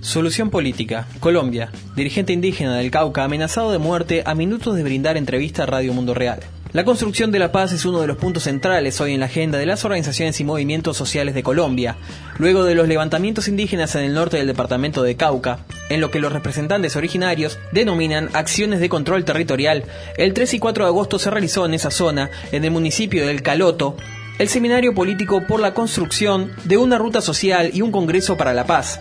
Solución 0.00 0.50
política. 0.50 1.06
Colombia. 1.20 1.70
Dirigente 1.94 2.32
indígena 2.32 2.76
del 2.76 2.90
Cauca 2.90 3.22
amenazado 3.22 3.70
de 3.70 3.78
muerte 3.78 4.24
a 4.26 4.34
minutos 4.34 4.74
de 4.74 4.82
brindar 4.82 5.16
entrevista 5.16 5.62
a 5.62 5.66
Radio 5.66 5.94
Mundo 5.94 6.12
Real. 6.12 6.40
La 6.72 6.84
construcción 6.84 7.32
de 7.32 7.38
la 7.38 7.50
paz 7.50 7.72
es 7.72 7.86
uno 7.86 8.02
de 8.02 8.06
los 8.06 8.18
puntos 8.18 8.42
centrales 8.42 9.00
hoy 9.00 9.14
en 9.14 9.20
la 9.20 9.26
agenda 9.26 9.56
de 9.56 9.64
las 9.64 9.86
organizaciones 9.86 10.38
y 10.38 10.44
movimientos 10.44 10.98
sociales 10.98 11.34
de 11.34 11.42
Colombia, 11.42 11.96
luego 12.36 12.62
de 12.62 12.74
los 12.74 12.86
levantamientos 12.86 13.48
indígenas 13.48 13.94
en 13.94 14.04
el 14.04 14.12
norte 14.12 14.36
del 14.36 14.46
departamento 14.46 15.02
de 15.02 15.16
Cauca, 15.16 15.60
en 15.88 16.02
lo 16.02 16.10
que 16.10 16.18
los 16.18 16.30
representantes 16.30 16.94
originarios 16.94 17.58
denominan 17.72 18.28
acciones 18.34 18.80
de 18.80 18.90
control 18.90 19.24
territorial. 19.24 19.84
El 20.18 20.34
3 20.34 20.52
y 20.54 20.58
4 20.58 20.84
de 20.84 20.88
agosto 20.88 21.18
se 21.18 21.30
realizó 21.30 21.64
en 21.64 21.72
esa 21.72 21.90
zona, 21.90 22.28
en 22.52 22.66
el 22.66 22.70
municipio 22.70 23.26
del 23.26 23.40
Caloto, 23.40 23.96
el 24.38 24.50
seminario 24.50 24.94
político 24.94 25.46
por 25.48 25.60
la 25.60 25.72
construcción 25.72 26.52
de 26.64 26.76
una 26.76 26.98
ruta 26.98 27.22
social 27.22 27.70
y 27.72 27.80
un 27.80 27.92
congreso 27.92 28.36
para 28.36 28.52
la 28.52 28.66
paz 28.66 29.00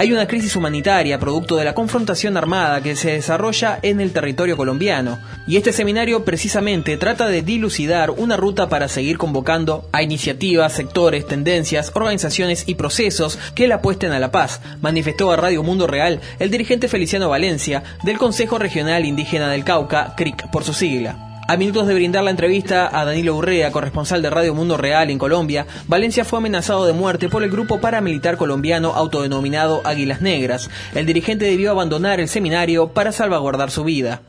hay 0.00 0.14
una 0.14 0.26
crisis 0.26 0.56
humanitaria 0.56 1.18
producto 1.18 1.56
de 1.56 1.64
la 1.66 1.74
confrontación 1.74 2.38
armada 2.38 2.82
que 2.82 2.96
se 2.96 3.12
desarrolla 3.12 3.78
en 3.82 4.00
el 4.00 4.14
territorio 4.14 4.56
colombiano, 4.56 5.18
y 5.46 5.58
este 5.58 5.74
seminario 5.74 6.24
precisamente 6.24 6.96
trata 6.96 7.28
de 7.28 7.42
dilucidar 7.42 8.10
una 8.10 8.38
ruta 8.38 8.70
para 8.70 8.88
seguir 8.88 9.18
convocando 9.18 9.90
a 9.92 10.02
iniciativas, 10.02 10.72
sectores, 10.72 11.26
tendencias, 11.26 11.92
organizaciones 11.94 12.64
y 12.66 12.76
procesos 12.76 13.38
que 13.54 13.68
la 13.68 13.74
apuesten 13.74 14.12
a 14.12 14.18
la 14.18 14.30
paz, 14.30 14.62
manifestó 14.80 15.32
a 15.32 15.36
Radio 15.36 15.62
Mundo 15.62 15.86
Real 15.86 16.22
el 16.38 16.50
dirigente 16.50 16.88
Feliciano 16.88 17.28
Valencia 17.28 17.82
del 18.02 18.16
Consejo 18.16 18.58
Regional 18.58 19.04
Indígena 19.04 19.50
del 19.50 19.64
Cauca, 19.64 20.14
CRIC 20.16 20.50
por 20.50 20.64
su 20.64 20.72
sigla. 20.72 21.29
A 21.50 21.56
minutos 21.56 21.88
de 21.88 21.94
brindar 21.94 22.22
la 22.22 22.30
entrevista 22.30 22.88
a 22.96 23.04
Danilo 23.04 23.34
Urrea, 23.34 23.72
corresponsal 23.72 24.22
de 24.22 24.30
Radio 24.30 24.54
Mundo 24.54 24.76
Real 24.76 25.10
en 25.10 25.18
Colombia, 25.18 25.66
Valencia 25.88 26.24
fue 26.24 26.38
amenazado 26.38 26.86
de 26.86 26.92
muerte 26.92 27.28
por 27.28 27.42
el 27.42 27.50
grupo 27.50 27.80
paramilitar 27.80 28.36
colombiano 28.36 28.92
autodenominado 28.94 29.82
Águilas 29.84 30.20
Negras. 30.20 30.70
El 30.94 31.06
dirigente 31.06 31.46
debió 31.46 31.72
abandonar 31.72 32.20
el 32.20 32.28
seminario 32.28 32.92
para 32.92 33.10
salvaguardar 33.10 33.72
su 33.72 33.82
vida. 33.82 34.22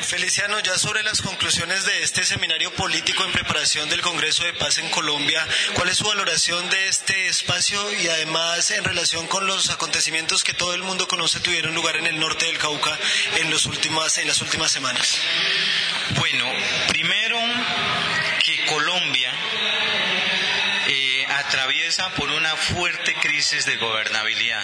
Feliciano, 0.00 0.58
ya 0.60 0.78
sobre 0.78 1.02
las 1.02 1.20
conclusiones 1.20 1.84
de 1.84 2.02
este 2.02 2.24
seminario 2.24 2.72
político 2.72 3.22
en 3.24 3.32
preparación 3.32 3.88
del 3.90 4.00
Congreso 4.00 4.42
de 4.44 4.54
Paz 4.54 4.78
en 4.78 4.88
Colombia, 4.88 5.46
¿cuál 5.74 5.90
es 5.90 5.98
su 5.98 6.04
valoración 6.04 6.70
de 6.70 6.88
este 6.88 7.28
espacio 7.28 7.78
y 8.02 8.08
además 8.08 8.70
en 8.70 8.82
relación 8.82 9.26
con 9.26 9.46
los 9.46 9.68
acontecimientos 9.68 10.42
que 10.42 10.54
todo 10.54 10.74
el 10.74 10.82
mundo 10.82 11.06
conoce 11.06 11.40
tuvieron 11.40 11.74
lugar 11.74 11.96
en 11.96 12.06
el 12.06 12.18
norte 12.18 12.46
del 12.46 12.56
Cauca 12.56 12.98
en, 13.36 13.46
en 13.46 13.50
las 13.52 13.66
últimas 13.66 14.72
semanas? 14.72 15.18
Bueno, 16.14 16.44
primero 16.88 17.38
que 18.44 18.64
Colombia 18.66 19.32
eh, 20.88 21.26
atraviesa 21.28 22.10
por 22.10 22.30
una 22.30 22.54
fuerte 22.54 23.14
crisis 23.14 23.66
de 23.66 23.76
gobernabilidad. 23.76 24.62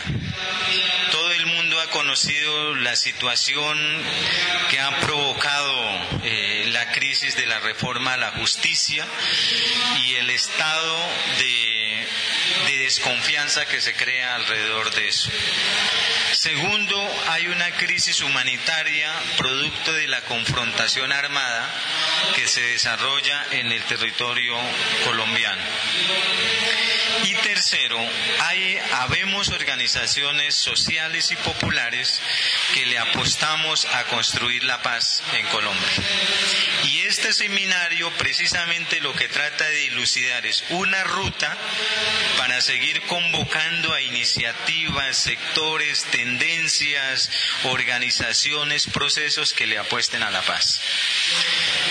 Todo 1.10 1.32
el 1.32 1.46
mundo 1.46 1.80
ha 1.80 1.90
conocido 1.90 2.74
la 2.76 2.94
situación 2.94 3.76
que 4.70 4.78
ha 4.78 5.00
provocado 5.00 6.20
eh, 6.22 6.66
la 6.68 6.92
crisis 6.92 7.36
de 7.36 7.46
la 7.46 7.58
reforma 7.58 8.14
a 8.14 8.18
la 8.18 8.30
justicia 8.32 9.06
y 10.04 10.14
el 10.14 10.30
estado 10.30 10.96
de, 11.38 12.06
de 12.66 12.78
desconfianza 12.78 13.66
que 13.66 13.80
se 13.80 13.94
crea 13.94 14.34
alrededor 14.34 14.94
de 14.94 15.08
eso. 15.08 15.30
Segundo, 16.32 16.96
hay 17.28 17.46
una 17.48 17.70
crisis 17.72 18.20
humanitaria 18.20 19.12
producto 19.36 19.92
de 19.92 20.08
la 20.08 20.20
confrontación 20.22 21.12
armada 21.12 21.68
que 22.34 22.46
se 22.46 22.60
desarrolla 22.60 23.46
en 23.52 23.70
el 23.70 23.82
territorio 23.84 24.56
colombiano. 25.04 25.62
Y 27.24 27.34
tercero, 27.36 27.98
hay, 28.40 28.78
habemos 28.92 29.48
organizaciones 29.48 30.54
sociales 30.54 31.30
y 31.30 31.36
populares 31.36 32.20
que 32.74 32.86
le 32.86 32.98
apostamos 32.98 33.84
a 33.86 34.04
construir 34.04 34.64
la 34.64 34.82
paz 34.82 35.22
en 35.34 35.46
Colombia. 35.46 35.88
Y 36.84 37.00
este 37.00 37.32
seminario 37.32 38.10
precisamente 38.12 39.00
lo 39.00 39.14
que 39.14 39.28
trata 39.28 39.64
de 39.64 39.76
dilucidar 39.76 40.46
es 40.46 40.64
una 40.70 41.04
ruta 41.04 41.56
para 42.38 42.60
seguir 42.60 43.02
convocando 43.02 43.92
a 43.92 44.00
iniciativas, 44.00 45.16
sectores, 45.16 46.04
tendencias, 46.04 47.30
organizaciones, 47.64 48.86
procesos 48.86 49.52
que 49.52 49.66
le 49.66 49.78
apuesten 49.78 50.22
a 50.22 50.30
la 50.30 50.42
paz. 50.42 50.80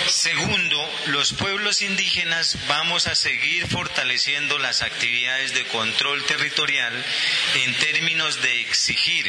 Segundo, 0.08 0.90
los 1.06 1.32
pueblos 1.32 1.82
indígenas 1.82 2.56
vamos 2.68 3.06
a 3.06 3.14
seguir 3.14 3.66
fortaleciendo 3.68 4.58
las 4.58 4.82
actividades 4.82 5.54
de 5.54 5.64
control 5.64 6.24
territorial 6.24 6.92
en 7.54 7.74
términos 7.76 8.40
de 8.42 8.60
exigir 8.60 9.26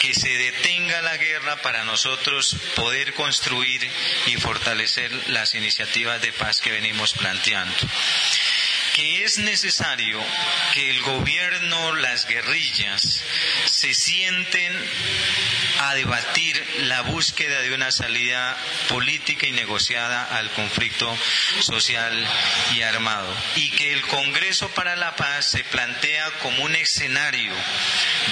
que 0.00 0.14
se 0.14 0.28
detenga 0.28 1.02
la 1.02 1.16
guerra 1.16 1.62
para 1.62 1.84
nosotros 1.84 2.56
poder 2.74 3.14
construir 3.14 3.88
y 4.26 4.36
fortalecer 4.36 5.12
las 5.28 5.54
iniciativas 5.54 6.20
de 6.20 6.32
paz 6.32 6.60
que 6.60 6.72
venimos 6.72 7.12
planteando 7.12 7.74
que 8.94 9.24
es 9.24 9.38
necesario 9.38 10.20
que 10.74 10.90
el 10.90 11.00
gobierno, 11.02 11.94
las 11.96 12.26
guerrillas, 12.26 13.22
se 13.66 13.94
sienten 13.94 14.72
a 15.80 15.94
debatir 15.94 16.64
la 16.82 17.02
búsqueda 17.02 17.60
de 17.62 17.74
una 17.74 17.90
salida 17.90 18.56
política 18.88 19.46
y 19.46 19.52
negociada 19.52 20.24
al 20.36 20.50
conflicto 20.50 21.16
social 21.60 22.26
y 22.74 22.82
armado. 22.82 23.34
Y 23.56 23.70
que 23.70 23.92
el 23.92 24.02
Congreso 24.02 24.68
para 24.70 24.96
la 24.96 25.16
Paz 25.16 25.46
se 25.46 25.64
plantea 25.64 26.30
como 26.42 26.64
un 26.64 26.74
escenario 26.76 27.52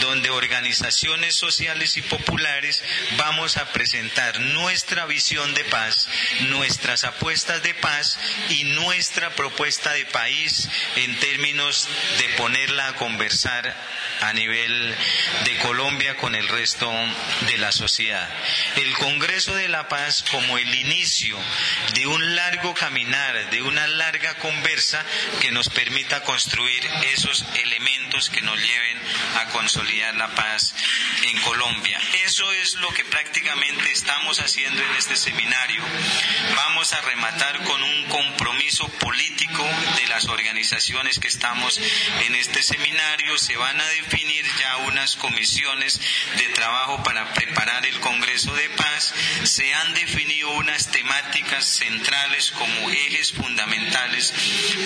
donde 0.01 0.31
organizaciones 0.31 1.35
sociales 1.35 1.97
y 1.97 2.03
populares 2.03 2.83
vamos 3.17 3.57
a 3.57 3.73
presentar 3.73 4.41
nuestra 4.41 5.07
visión 5.07 5.53
de 5.55 5.65
paz, 5.65 6.09
nuestras 6.43 7.05
apuestas 7.05 7.63
de 7.63 7.75
paz 7.75 8.19
y 8.51 8.65
nuestra 8.65 9.31
propuesta 9.35 9.93
de 9.93 10.07
país 10.07 10.50
en 10.97 11.19
términos 11.19 11.89
de 12.19 12.29
ponerla 12.37 12.89
a 12.89 12.95
conversar 12.95 13.75
a 14.21 14.33
nivel 14.33 14.95
de 15.45 15.59
Colombia 15.59 16.17
con 16.17 16.35
el 16.35 16.47
resto 16.49 16.93
de 17.47 17.59
la 17.59 17.73
sociedad. 17.73 18.29
El 18.77 18.93
Congreso 18.95 19.55
de 19.55 19.69
la 19.69 19.89
Paz 19.89 20.25
como 20.31 20.59
el 20.59 20.75
inicio 20.75 21.39
de 21.95 22.07
un 22.07 22.37
largo 22.37 22.75
caminar, 22.75 23.51
de 23.51 23.63
una 23.63 23.87
larga 23.87 24.35
conversa 24.35 25.05
que 25.41 25.51
nos 25.51 25.69
permita 25.69 26.23
construir 26.23 26.87
esos 27.13 27.45
elementos 27.63 28.29
que 28.31 28.41
nos 28.43 28.59
lleven 28.59 28.99
a 29.37 29.45
consolidar 29.47 30.15
la 30.17 30.29
paz 30.35 30.75
en 31.23 31.41
Colombia. 31.43 31.99
Eso 32.25 32.51
es 32.53 32.75
lo 32.75 32.89
que 32.91 33.05
prácticamente 33.05 33.91
estamos 33.93 34.41
haciendo 34.41 34.83
en 34.83 34.95
este 34.97 35.17
seminario. 35.17 35.83
Vamos 36.57 36.93
a 36.93 37.01
rematar 37.03 37.63
con 37.65 37.83
un 37.83 38.05
compromiso 38.09 38.89
político 38.89 39.69
de 39.97 40.07
las 40.09 40.27
organizaciones 40.27 40.40
que 41.21 41.29
estamos 41.29 41.79
en 42.27 42.35
este 42.35 42.63
seminario. 42.63 43.37
Se 43.39 43.57
van 43.57 43.81
a 43.81 43.89
definir 43.89 44.45
ya 44.59 44.77
unas 44.79 45.17
comisiones 45.17 46.01
de 46.37 46.49
trabajo 46.49 47.03
para 47.03 47.33
preparar 47.35 47.85
el 47.87 47.99
Congreso 48.01 48.55
de 48.55 48.71
Paz. 48.71 49.15
Se 49.45 49.73
han 49.75 49.95
definido 49.95 50.51
unas 50.53 50.91
temáticas 50.91 51.65
centrales 51.65 52.53
como 52.53 52.91
ejes 52.91 53.33
fundamentales 53.33 54.33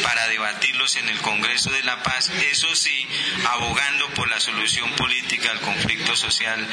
para 0.03 0.27
debatirlos 0.29 0.97
en 0.97 1.09
el 1.09 1.19
Congreso 1.21 1.71
de 1.71 1.83
la 1.85 2.03
Paz. 2.03 2.31
Eso 2.51 2.75
sí, 2.75 3.07
abogando 3.51 4.09
por 4.15 4.29
la 4.29 4.41
solución 4.41 4.91
política 4.97 5.51
al 5.51 5.61
conflicto 5.61 6.17
social 6.17 6.67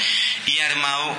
y 0.46 0.60
armado. 0.60 1.18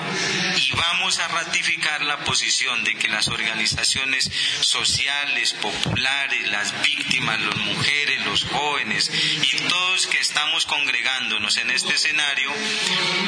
Y 0.56 0.72
vamos 0.72 1.18
a 1.20 1.28
ratificar 1.28 2.02
la 2.02 2.18
posición 2.24 2.82
de 2.84 2.94
que 2.96 3.08
las 3.08 3.28
organizaciones 3.28 4.30
sociales, 4.60 5.52
populares, 5.54 6.48
las 6.48 6.82
víctimas, 6.82 7.40
las 7.54 7.64
mujeres, 7.64 8.24
los 8.24 8.44
jóvenes 8.44 9.10
y 9.42 9.56
todos 9.68 10.06
que 10.06 10.18
estamos 10.18 10.66
congregándonos 10.66 11.56
en 11.58 11.70
este 11.70 11.94
escenario, 11.94 12.50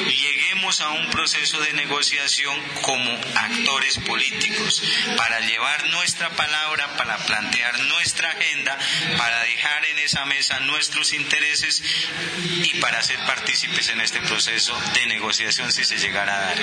lleguemos 0.06 0.63
a 0.64 0.92
un 0.92 1.10
proceso 1.10 1.60
de 1.60 1.74
negociación 1.74 2.58
como 2.80 3.12
actores 3.34 3.98
políticos, 3.98 4.82
para 5.14 5.38
llevar 5.40 5.90
nuestra 5.90 6.30
palabra, 6.30 6.96
para 6.96 7.18
plantear 7.18 7.78
nuestra 7.80 8.30
agenda, 8.30 8.78
para 9.18 9.42
dejar 9.42 9.84
en 9.84 9.98
esa 9.98 10.24
mesa 10.24 10.60
nuestros 10.60 11.12
intereses 11.12 11.82
y 12.62 12.80
para 12.80 13.02
ser 13.02 13.18
partícipes 13.26 13.90
en 13.90 14.00
este 14.00 14.22
proceso 14.22 14.74
de 14.94 15.04
negociación 15.06 15.70
si 15.70 15.84
se 15.84 15.98
llegara 15.98 16.34
a 16.34 16.40
dar. 16.40 16.56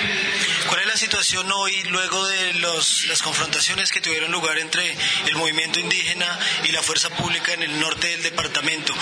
¿Cuál 0.66 0.80
es 0.80 0.86
la 0.86 0.96
situación 0.96 1.50
hoy 1.52 1.84
luego 1.84 2.26
de 2.26 2.54
los, 2.54 3.06
las 3.06 3.22
confrontaciones 3.22 3.92
que 3.92 4.00
tuvieron 4.00 4.32
lugar 4.32 4.58
entre 4.58 4.96
el 5.28 5.36
movimiento 5.36 5.78
indígena 5.78 6.40
y 6.64 6.72
la 6.72 6.82
fuerza 6.82 7.08
pública 7.10 7.52
en 7.52 7.62
el 7.62 7.78
norte 7.78 8.08
del 8.08 8.22
departamento? 8.24 8.92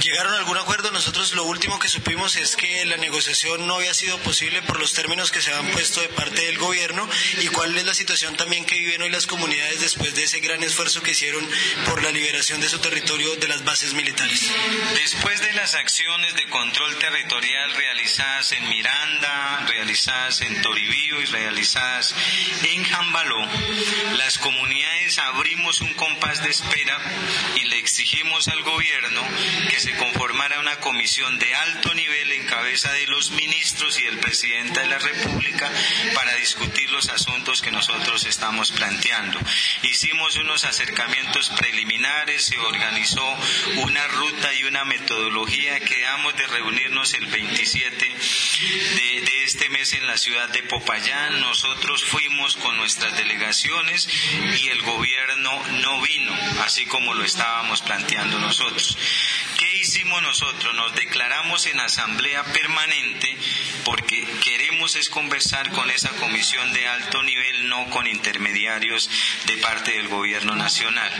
¿Llegaron 0.00 0.34
a 0.34 0.38
algún 0.38 0.56
acuerdo? 0.56 0.92
Nosotros 0.92 1.32
lo 1.32 1.42
último 1.42 1.80
que 1.80 1.88
supimos 1.88 2.36
es 2.36 2.54
que 2.54 2.84
la 2.84 2.96
negociación 2.96 3.66
no 3.66 3.74
había 3.74 3.92
sido 3.92 4.16
posible 4.18 4.35
posible 4.36 4.60
por 4.60 4.78
los 4.78 4.92
términos 4.92 5.30
que 5.30 5.40
se 5.40 5.50
han 5.50 5.66
puesto 5.68 6.02
de 6.02 6.10
parte 6.10 6.42
del 6.42 6.58
gobierno 6.58 7.08
y 7.40 7.46
cuál 7.46 7.74
es 7.74 7.86
la 7.86 7.94
situación 7.94 8.36
también 8.36 8.66
que 8.66 8.74
viven 8.74 9.00
hoy 9.00 9.08
las 9.08 9.26
comunidades 9.26 9.80
después 9.80 10.14
de 10.14 10.24
ese 10.24 10.40
gran 10.40 10.62
esfuerzo 10.62 11.00
que 11.00 11.12
hicieron 11.12 11.42
por 11.86 12.02
la 12.02 12.10
liberación 12.10 12.60
de 12.60 12.68
su 12.68 12.78
territorio 12.78 13.34
de 13.36 13.48
las 13.48 13.64
bases 13.64 13.94
militares. 13.94 14.52
Después 14.92 15.40
de 15.40 15.54
las 15.54 15.74
acciones 15.74 16.34
de 16.34 16.44
control 16.50 16.96
territorial 16.96 17.72
realizadas 17.76 18.52
en 18.52 18.68
Miranda, 18.68 19.64
realizadas 19.68 20.42
en 20.42 20.60
Toribío 20.60 21.22
y 21.22 21.24
realizadas 21.24 22.14
en 22.62 22.84
Jambaló, 22.84 23.42
las 24.18 24.36
comunidades 24.36 24.75
abrimos 25.18 25.80
un 25.82 25.94
compás 25.94 26.42
de 26.42 26.50
espera 26.50 26.98
y 27.54 27.64
le 27.64 27.78
exigimos 27.78 28.48
al 28.48 28.60
gobierno 28.62 29.22
que 29.70 29.78
se 29.78 29.94
conformara 29.96 30.58
una 30.58 30.80
comisión 30.80 31.38
de 31.38 31.54
alto 31.54 31.94
nivel 31.94 32.32
en 32.32 32.44
cabeza 32.46 32.92
de 32.92 33.06
los 33.06 33.30
ministros 33.30 34.00
y 34.00 34.06
el 34.06 34.18
presidente 34.18 34.80
de 34.80 34.86
la 34.86 34.98
República 34.98 35.70
para 36.12 36.34
discutir 36.34 36.90
los 36.90 37.08
asuntos 37.08 37.62
que 37.62 37.70
nosotros 37.70 38.26
estamos 38.26 38.72
planteando. 38.72 39.38
Hicimos 39.82 40.36
unos 40.36 40.64
acercamientos 40.64 41.50
preliminares, 41.50 42.44
se 42.44 42.58
organizó 42.58 43.24
una 43.76 44.06
ruta 44.08 44.52
y 44.54 44.64
una 44.64 44.84
metodología, 44.84 45.78
quedamos 45.80 46.36
de 46.36 46.46
reunirnos 46.48 47.14
el 47.14 47.26
27 47.26 48.16
de, 48.60 49.44
este 49.44 49.68
mes 49.70 49.92
en 49.92 50.06
la 50.06 50.16
ciudad 50.16 50.48
de 50.48 50.62
Popayán, 50.62 51.40
nosotros 51.40 52.04
fuimos 52.04 52.56
con 52.56 52.76
nuestras 52.76 53.16
delegaciones 53.16 54.08
y 54.60 54.68
el 54.68 54.82
gobierno 54.82 55.62
no 55.82 56.00
vino, 56.00 56.34
así 56.64 56.84
como 56.86 57.14
lo 57.14 57.24
estábamos 57.24 57.82
planteando 57.82 58.38
nosotros. 58.38 58.98
¿Qué 59.58 59.76
hicimos 59.78 60.20
nosotros? 60.22 60.74
Nos 60.74 60.94
declaramos 60.94 61.66
en 61.66 61.80
asamblea 61.80 62.44
permanente 62.44 63.36
porque 63.86 64.26
queremos 64.42 64.96
es 64.96 65.08
conversar 65.08 65.70
con 65.70 65.88
esa 65.90 66.10
comisión 66.16 66.72
de 66.72 66.88
alto 66.88 67.22
nivel, 67.22 67.68
no 67.68 67.88
con 67.90 68.08
intermediarios 68.08 69.08
de 69.46 69.58
parte 69.58 69.92
del 69.92 70.08
gobierno 70.08 70.56
nacional. 70.56 71.12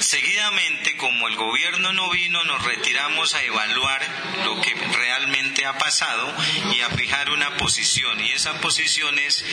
Seguidamente, 0.00 0.96
como 0.96 1.28
el 1.28 1.36
gobierno 1.36 1.92
no 1.92 2.10
vino, 2.10 2.42
nos 2.42 2.64
retiramos 2.64 3.34
a 3.34 3.44
evaluar 3.44 4.02
lo 4.44 4.60
que 4.60 4.74
realmente 4.74 5.64
ha 5.66 5.78
pasado 5.78 6.34
y 6.74 6.80
a 6.80 6.90
fijar 6.90 7.30
una 7.30 7.56
posición. 7.58 8.20
Y 8.20 8.32
esa 8.32 8.60
posición 8.60 9.16
es 9.20 9.44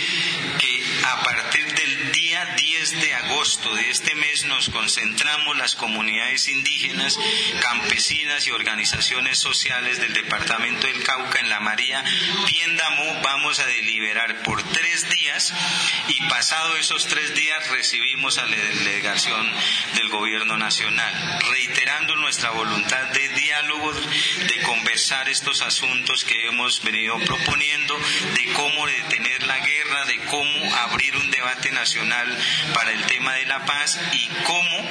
que 0.58 0.84
a 1.06 1.22
partir 1.22 1.72
del 1.76 2.12
día 2.12 2.56
10 2.58 2.67
de 2.92 3.14
agosto 3.16 3.76
de 3.76 3.90
este 3.90 4.16
mes 4.16 4.46
nos 4.46 4.70
concentramos 4.70 5.58
las 5.58 5.76
comunidades 5.76 6.48
indígenas, 6.48 7.20
campesinas 7.60 8.48
y 8.48 8.52
organizaciones 8.52 9.40
sociales 9.40 10.00
del 10.00 10.14
departamento 10.14 10.88
del 10.88 11.04
Cauca 11.04 11.40
en 11.40 11.50
la 11.50 11.60
María 11.60 12.02
Piéndamo. 12.46 13.22
Vamos 13.24 13.60
a 13.60 13.66
deliberar 13.66 14.42
por 14.44 14.64
tres 14.64 15.10
días 15.10 15.54
y 16.08 16.22
pasado 16.30 16.78
esos 16.78 17.08
tres 17.08 17.36
días 17.36 17.70
recibimos 17.72 18.38
a 18.38 18.46
la 18.46 18.56
delegación 18.56 19.52
del 19.96 20.08
gobierno 20.08 20.56
nacional, 20.58 21.40
reiterando 21.50 22.16
nuestra 22.16 22.52
voluntad 22.52 23.08
de 23.08 23.28
diálogo, 23.30 23.92
de 23.92 24.62
conversar 24.64 25.28
estos 25.28 25.62
asuntos 25.62 26.24
que 26.24 26.48
hemos 26.48 26.82
venido 26.84 27.20
proponiendo, 27.20 28.00
de 28.34 28.54
cómo 28.54 28.88
detener 28.88 29.44
la 29.44 29.60
guerra, 29.60 30.06
de 30.06 30.18
cómo 30.26 30.76
abrir 30.78 31.18
un 31.18 31.30
debate 31.32 31.72
nacional 31.72 32.38
para 32.78 32.92
el 32.92 33.04
tema 33.08 33.34
de 33.34 33.48
la 33.48 33.66
paz 33.66 34.00
y 34.12 34.28
cómo 34.44 34.90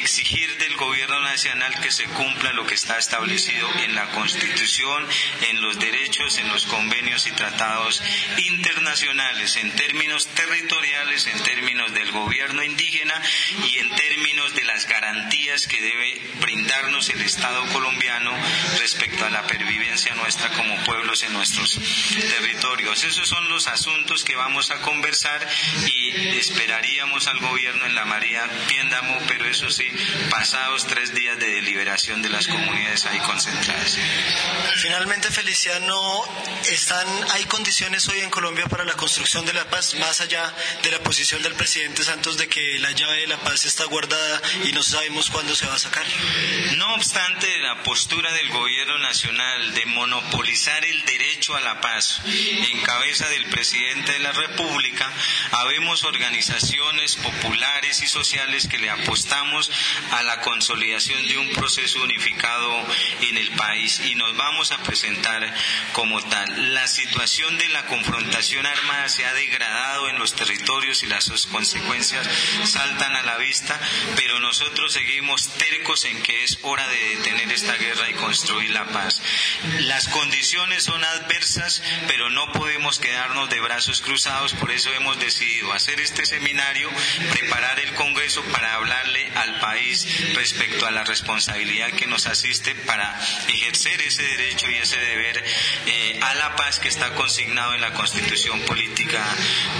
exigir 0.00 0.56
del 0.58 0.76
gobierno 0.76 1.18
nacional 1.20 1.74
que 1.80 1.90
se 1.90 2.04
cumpla 2.04 2.52
lo 2.52 2.64
que 2.64 2.76
está 2.76 2.96
establecido 2.96 3.68
en 3.82 3.96
la 3.96 4.08
Constitución, 4.12 5.04
en 5.48 5.60
los 5.60 5.80
derechos, 5.80 6.38
en 6.38 6.48
los 6.48 6.64
convenios 6.66 7.26
y 7.26 7.32
tratados 7.32 8.00
internacionales, 8.36 9.56
en 9.56 9.72
términos 9.72 10.28
territoriales, 10.28 11.26
en 11.26 11.42
términos 11.42 11.92
del 11.92 12.12
gobierno 12.12 12.62
indígena 12.62 13.20
y 13.68 13.78
en 13.78 13.90
términos 13.96 14.54
de 14.54 14.62
las 14.62 14.86
garantías 14.86 15.66
que 15.66 15.80
debe 15.80 16.20
brindarnos 16.40 17.08
el 17.08 17.20
Estado 17.22 17.66
colombiano 17.72 18.32
respecto 18.78 19.24
a 19.24 19.30
la 19.30 19.44
pervivencia 19.44 20.14
nuestra 20.14 20.50
como 20.50 20.76
pueblos 20.84 21.24
en 21.24 21.32
nuestros 21.32 21.80
territorios. 22.30 23.02
Esos 23.02 23.28
son 23.28 23.48
los 23.48 23.66
asuntos 23.66 24.22
que 24.22 24.36
vamos 24.36 24.70
a 24.70 24.80
conversar 24.82 25.44
y 25.84 26.07
esperaríamos 26.38 27.26
al 27.26 27.38
gobierno 27.38 27.86
en 27.86 27.94
la 27.94 28.04
María 28.04 28.48
Piéndamo, 28.68 29.18
pero 29.26 29.46
eso 29.46 29.70
sí, 29.70 29.86
pasados 30.30 30.86
tres 30.86 31.14
días 31.14 31.38
de 31.38 31.46
deliberación 31.46 32.22
de 32.22 32.28
las 32.28 32.46
comunidades 32.46 33.06
ahí 33.06 33.18
concentradas. 33.20 33.98
Finalmente, 34.76 35.30
Feliciano, 35.30 36.24
¿están, 36.70 37.06
¿hay 37.32 37.44
condiciones 37.44 38.08
hoy 38.08 38.20
en 38.20 38.30
Colombia 38.30 38.66
para 38.66 38.84
la 38.84 38.94
construcción 38.94 39.44
de 39.46 39.52
la 39.52 39.68
paz, 39.68 39.94
más 39.94 40.20
allá 40.20 40.54
de 40.82 40.90
la 40.90 41.00
posición 41.00 41.42
del 41.42 41.54
presidente 41.54 42.04
Santos 42.04 42.36
de 42.36 42.48
que 42.48 42.78
la 42.78 42.92
llave 42.92 43.20
de 43.20 43.26
la 43.26 43.38
paz 43.38 43.64
está 43.64 43.84
guardada 43.84 44.40
y 44.64 44.72
no 44.72 44.82
sabemos 44.82 45.30
cuándo 45.30 45.54
se 45.54 45.66
va 45.66 45.74
a 45.74 45.78
sacar? 45.78 46.06
No 46.76 46.94
obstante 46.94 47.58
la 47.58 47.82
postura 47.82 48.32
del 48.32 48.48
gobierno 48.50 48.98
nacional 48.98 49.74
de 49.74 49.86
monopolizar 49.86 50.84
el 50.84 51.04
derecho 51.04 51.56
a 51.56 51.60
la 51.60 51.80
paz 51.80 52.20
en 52.24 52.80
cabeza 52.82 53.28
del 53.28 53.46
presidente 53.46 54.12
de 54.12 54.18
la 54.18 54.32
República, 54.32 55.10
habemos 55.52 55.97
organizaciones 56.04 57.16
populares 57.16 58.02
y 58.02 58.06
sociales 58.06 58.66
que 58.68 58.78
le 58.78 58.90
apostamos 58.90 59.70
a 60.12 60.22
la 60.22 60.40
consolidación 60.40 61.26
de 61.26 61.38
un 61.38 61.50
proceso 61.50 62.02
unificado 62.02 62.86
en 63.22 63.36
el 63.36 63.50
país 63.52 64.00
y 64.04 64.14
nos 64.14 64.36
vamos 64.36 64.72
a 64.72 64.82
presentar 64.82 65.54
como 65.92 66.22
tal. 66.22 66.74
La 66.74 66.86
situación 66.86 67.56
de 67.58 67.68
la 67.68 67.86
confrontación 67.86 68.66
armada 68.66 69.08
se 69.08 69.24
ha 69.24 69.32
degradado 69.32 70.08
en 70.08 70.18
los 70.18 70.34
territorios 70.34 71.02
y 71.02 71.06
las 71.06 71.28
consecuencias 71.46 72.28
saltan 72.64 73.14
a 73.14 73.22
la 73.22 73.36
vista, 73.38 73.78
pero 74.16 74.40
nosotros 74.40 74.92
seguimos 74.92 75.48
tercos 75.54 76.04
en 76.04 76.22
que 76.22 76.44
es 76.44 76.58
hora 76.62 76.86
de 76.88 77.16
detener 77.16 77.52
esta 77.52 77.74
guerra 77.74 78.10
y 78.10 78.14
construir 78.14 78.70
la 78.70 78.86
paz. 78.86 79.22
Las 79.80 80.08
condiciones 80.08 80.84
son 80.84 81.02
adversas, 81.02 81.82
pero 82.06 82.30
no 82.30 82.52
podemos 82.52 82.98
quedarnos 82.98 83.50
de 83.50 83.60
brazos 83.60 84.00
cruzados, 84.00 84.52
por 84.54 84.70
eso 84.70 84.92
hemos 84.92 85.18
decidido 85.18 85.72
hacer 85.72 85.87
este 85.96 86.26
seminario, 86.26 86.90
preparar 87.30 87.80
el 87.80 87.94
Congreso 87.94 88.42
para 88.44 88.74
hablarle 88.74 89.30
al 89.34 89.58
país 89.60 90.06
respecto 90.34 90.86
a 90.86 90.90
la 90.90 91.04
responsabilidad 91.04 91.90
que 91.92 92.06
nos 92.06 92.26
asiste 92.26 92.74
para 92.74 93.18
ejercer 93.48 94.00
ese 94.02 94.22
derecho 94.22 94.70
y 94.70 94.74
ese 94.74 94.98
deber 94.98 95.42
eh, 95.86 96.20
a 96.22 96.34
la 96.34 96.56
paz 96.56 96.78
que 96.78 96.88
está 96.88 97.14
consignado 97.14 97.74
en 97.74 97.80
la 97.80 97.92
Constitución 97.92 98.60
Política 98.62 99.24